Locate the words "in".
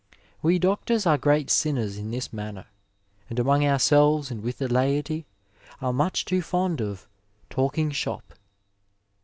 1.95-2.09